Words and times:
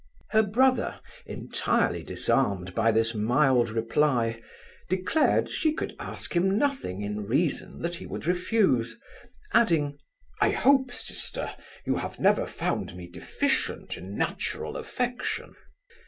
Her 0.31 0.41
brother, 0.41 0.99
entirely 1.27 2.01
disarmed 2.01 2.73
by 2.73 2.91
this 2.91 3.13
mild 3.13 3.69
reply, 3.69 4.41
declared, 4.89 5.47
she 5.47 5.73
could 5.73 5.95
ask 5.99 6.35
him 6.35 6.57
nothing 6.57 7.03
in 7.03 7.27
reason 7.27 7.83
that 7.83 7.97
he 7.97 8.07
would 8.07 8.25
refuse; 8.25 8.99
adding, 9.53 9.99
'I 10.41 10.51
hope, 10.53 10.91
sister, 10.91 11.53
you 11.85 11.97
have 11.97 12.19
never 12.19 12.47
found 12.47 12.95
me 12.95 13.07
deficient 13.07 13.95
in 13.95 14.17
natural 14.17 14.75
affection. 14.75 15.53